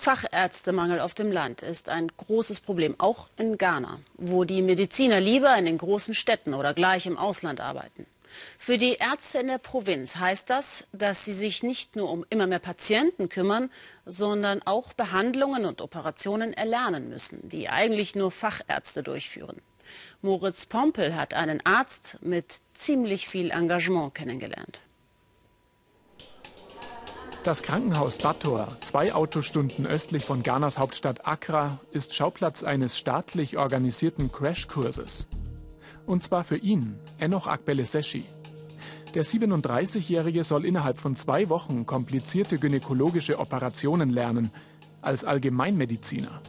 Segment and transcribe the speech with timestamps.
[0.00, 5.52] Fachärztemangel auf dem Land ist ein großes Problem, auch in Ghana, wo die Mediziner lieber
[5.56, 8.06] in den großen Städten oder gleich im Ausland arbeiten.
[8.58, 12.46] Für die Ärzte in der Provinz heißt das, dass sie sich nicht nur um immer
[12.46, 13.70] mehr Patienten kümmern,
[14.06, 19.60] sondern auch Behandlungen und Operationen erlernen müssen, die eigentlich nur Fachärzte durchführen.
[20.22, 24.80] Moritz Pompel hat einen Arzt mit ziemlich viel Engagement kennengelernt.
[27.48, 34.30] Das Krankenhaus Bator, zwei Autostunden östlich von Ghanas Hauptstadt Accra, ist Schauplatz eines staatlich organisierten
[34.30, 35.26] Crashkurses.
[36.04, 38.26] Und zwar für ihn, Enoch Akbeleseshi.
[39.14, 44.50] Der 37-Jährige soll innerhalb von zwei Wochen komplizierte gynäkologische Operationen lernen,
[45.00, 46.42] als Allgemeinmediziner.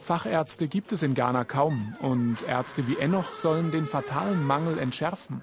[0.00, 5.42] Fachärzte gibt es in Ghana kaum und Ärzte wie Enoch sollen den fatalen Mangel entschärfen.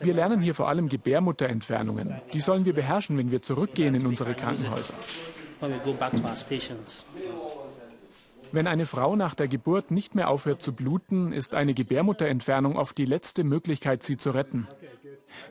[0.00, 2.20] Wir lernen hier vor allem Gebärmutterentfernungen.
[2.32, 4.94] Die sollen wir beherrschen, wenn wir zurückgehen in unsere Krankenhäuser.
[8.52, 12.98] Wenn eine Frau nach der Geburt nicht mehr aufhört zu bluten, ist eine Gebärmutterentfernung oft
[12.98, 14.66] die letzte Möglichkeit, sie zu retten.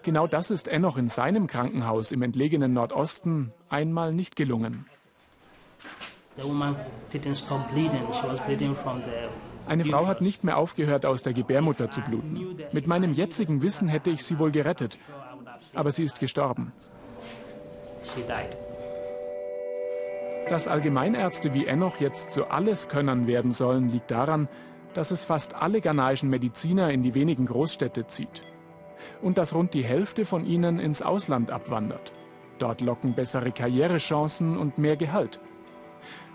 [0.03, 4.85] Genau das ist Enoch in seinem Krankenhaus im entlegenen Nordosten einmal nicht gelungen.
[9.69, 12.57] Eine Frau hat nicht mehr aufgehört, aus der Gebärmutter zu bluten.
[12.71, 14.97] Mit meinem jetzigen Wissen hätte ich sie wohl gerettet.
[15.75, 16.73] Aber sie ist gestorben.
[20.47, 24.47] Dass Allgemeinärzte wie Enoch jetzt zu Alleskönnern werden sollen, liegt daran,
[24.95, 28.43] dass es fast alle ghanaischen Mediziner in die wenigen Großstädte zieht.
[29.21, 32.11] Und dass rund die Hälfte von ihnen ins Ausland abwandert.
[32.57, 35.39] Dort locken bessere Karrierechancen und mehr Gehalt.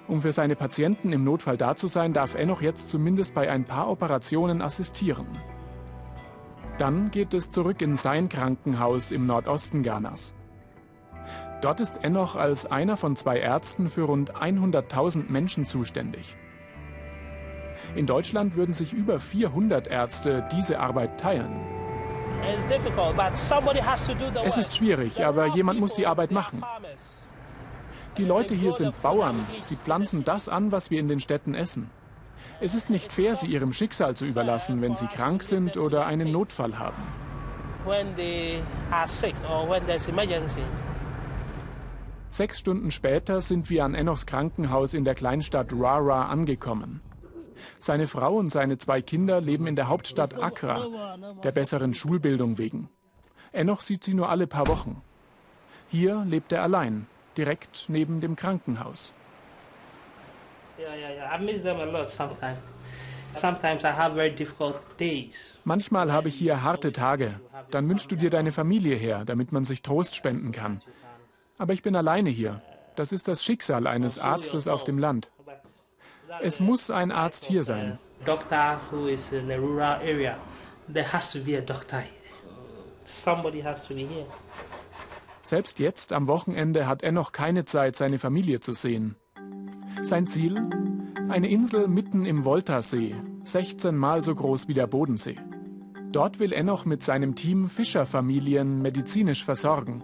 [0.06, 3.64] Um für seine Patienten im Notfall da zu sein, darf Enoch jetzt zumindest bei ein
[3.64, 5.26] paar Operationen assistieren.
[6.78, 10.34] Dann geht es zurück in sein Krankenhaus im Nordosten Ghanas.
[11.62, 16.36] Dort ist Enoch als einer von zwei Ärzten für rund 100.000 Menschen zuständig.
[17.94, 21.60] In Deutschland würden sich über 400 Ärzte diese Arbeit teilen.
[24.44, 26.62] Es ist schwierig, aber jemand muss die Arbeit machen.
[28.16, 29.44] Die Leute hier sind Bauern.
[29.62, 31.90] Sie pflanzen das an, was wir in den Städten essen.
[32.60, 36.30] Es ist nicht fair, sie ihrem Schicksal zu überlassen, wenn sie krank sind oder einen
[36.30, 37.02] Notfall haben.
[42.30, 47.00] Sechs Stunden später sind wir an Enochs Krankenhaus in der Kleinstadt Rara angekommen.
[47.80, 52.88] Seine Frau und seine zwei Kinder leben in der Hauptstadt Accra, der besseren Schulbildung wegen.
[53.52, 55.02] Enoch sieht sie nur alle paar Wochen.
[55.88, 59.12] Hier lebt er allein, direkt neben dem Krankenhaus.
[65.64, 67.40] Manchmal habe ich hier harte Tage.
[67.70, 70.82] Dann wünschst du dir deine Familie her, damit man sich Trost spenden kann.
[71.58, 72.62] Aber ich bin alleine hier.
[72.96, 75.30] Das ist das Schicksal eines Arztes auf dem Land.
[76.40, 77.98] Es muss ein Arzt hier sein.
[83.06, 84.24] Somebody has to be here.
[85.44, 89.16] Selbst jetzt am Wochenende hat er noch keine Zeit, seine Familie zu sehen.
[90.02, 90.60] Sein Ziel?
[91.28, 95.36] Eine Insel mitten im Voltasee, 16 Mal so groß wie der Bodensee.
[96.12, 100.02] Dort will Enoch mit seinem Team Fischerfamilien medizinisch versorgen.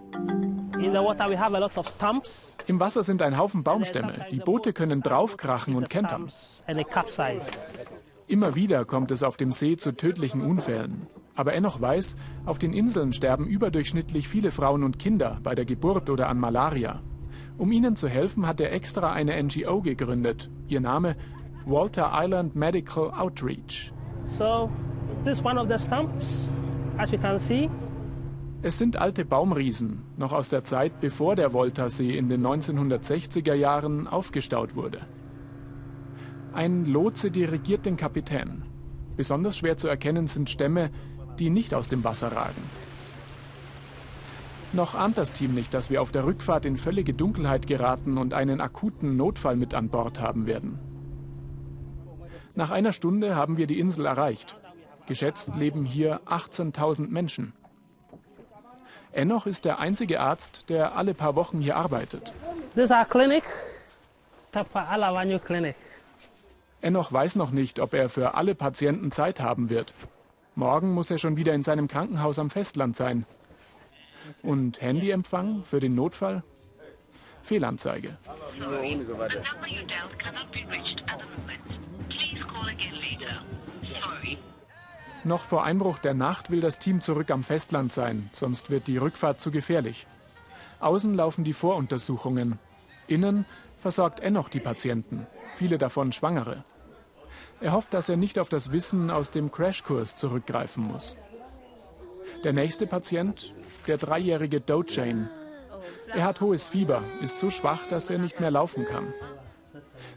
[2.67, 4.25] Im Wasser sind ein Haufen Baumstämme.
[4.31, 6.31] Die Boote können draufkrachen und kentern.
[8.27, 11.07] Immer wieder kommt es auf dem See zu tödlichen Unfällen.
[11.41, 16.11] Aber Enoch weiß, auf den Inseln sterben überdurchschnittlich viele Frauen und Kinder bei der Geburt
[16.11, 17.01] oder an Malaria.
[17.57, 20.51] Um ihnen zu helfen, hat er extra eine NGO gegründet.
[20.67, 21.15] Ihr Name
[21.65, 23.91] Walter Island Medical Outreach.
[24.37, 24.69] So,
[25.25, 26.47] this one of the stumps,
[26.99, 27.67] as you can see.
[28.61, 34.07] Es sind alte Baumriesen, noch aus der Zeit, bevor der Voltasee in den 1960er Jahren
[34.07, 34.99] aufgestaut wurde.
[36.53, 38.61] Ein Lotse dirigiert den Kapitän.
[39.17, 40.89] Besonders schwer zu erkennen sind Stämme,
[41.39, 42.61] die nicht aus dem Wasser ragen.
[44.73, 48.33] Noch ahnt das Team nicht, dass wir auf der Rückfahrt in völlige Dunkelheit geraten und
[48.33, 50.79] einen akuten Notfall mit an Bord haben werden.
[52.55, 54.55] Nach einer Stunde haben wir die Insel erreicht.
[55.07, 57.53] Geschätzt leben hier 18.000 Menschen.
[59.13, 62.31] Enoch ist der einzige Arzt, der alle paar Wochen hier arbeitet.
[62.75, 63.43] This is our clinic.
[66.81, 69.93] Enoch weiß noch nicht, ob er für alle Patienten Zeit haben wird.
[70.61, 73.25] Morgen muss er schon wieder in seinem Krankenhaus am Festland sein.
[74.43, 76.43] Und Handyempfang für den Notfall?
[77.41, 78.15] Fehlanzeige.
[85.23, 88.97] Noch vor Einbruch der Nacht will das Team zurück am Festland sein, sonst wird die
[88.97, 90.05] Rückfahrt zu gefährlich.
[90.79, 92.59] Außen laufen die Voruntersuchungen.
[93.07, 93.45] Innen
[93.79, 95.25] versorgt Enoch die Patienten,
[95.55, 96.63] viele davon Schwangere.
[97.61, 101.15] Er hofft, dass er nicht auf das Wissen aus dem Crashkurs zurückgreifen muss.
[102.43, 103.53] Der nächste Patient,
[103.87, 105.29] der dreijährige Dojane.
[106.13, 109.13] Er hat hohes Fieber, ist so schwach, dass er nicht mehr laufen kann.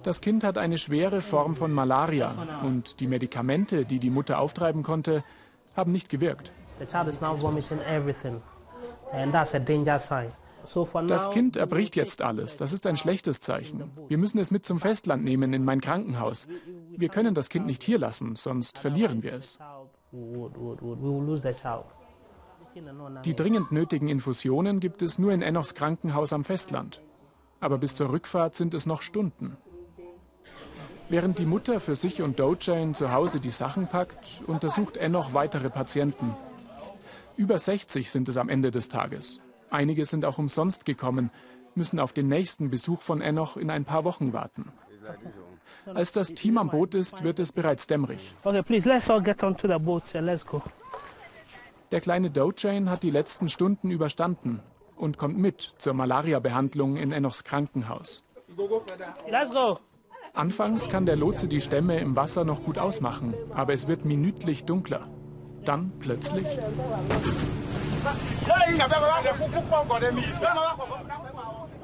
[0.02, 4.82] Das Kind hat eine schwere Form von Malaria und die Medikamente, die die Mutter auftreiben
[4.82, 5.22] konnte,
[5.76, 6.50] haben nicht gewirkt.
[11.06, 12.56] Das Kind erbricht jetzt alles.
[12.56, 13.90] Das ist ein schlechtes Zeichen.
[14.08, 16.48] Wir müssen es mit zum Festland nehmen in mein Krankenhaus.
[16.90, 19.58] Wir können das Kind nicht hier lassen, sonst verlieren wir es.
[23.24, 27.02] Die dringend nötigen Infusionen gibt es nur in Enochs Krankenhaus am Festland.
[27.60, 29.56] Aber bis zur Rückfahrt sind es noch Stunden.
[31.08, 35.68] Während die Mutter für sich und Dojane zu Hause die Sachen packt, untersucht Enoch weitere
[35.68, 36.34] Patienten.
[37.36, 39.40] Über 60 sind es am Ende des Tages.
[39.70, 41.30] Einige sind auch umsonst gekommen,
[41.74, 44.72] müssen auf den nächsten Besuch von Enoch in ein paar Wochen warten.
[45.86, 48.34] Als das Team am Boot ist, wird es bereits dämmerig.
[51.90, 54.60] Der kleine Dojane hat die letzten Stunden überstanden
[54.96, 58.24] und kommt mit zur Malaria-Behandlung in Enochs Krankenhaus.
[60.32, 64.64] Anfangs kann der Lotse die Stämme im Wasser noch gut ausmachen, aber es wird minütlich
[64.64, 65.08] dunkler.
[65.64, 66.46] Dann plötzlich.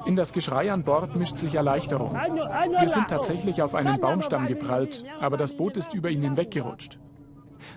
[0.05, 2.13] In das Geschrei an Bord mischt sich Erleichterung.
[2.13, 6.99] Wir sind tatsächlich auf einen Baumstamm geprallt, aber das Boot ist über ihn hinweggerutscht.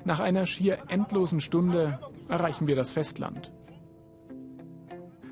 [0.04, 1.98] Nach einer schier endlosen Stunde
[2.28, 3.52] erreichen wir das Festland.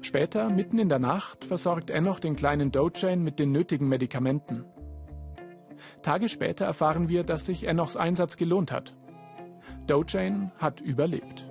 [0.03, 4.65] Später, mitten in der Nacht, versorgt Enoch den kleinen Dojane mit den nötigen Medikamenten.
[6.03, 8.95] Tage später erfahren wir, dass sich Enochs Einsatz gelohnt hat.
[9.87, 11.47] Dojane hat überlebt.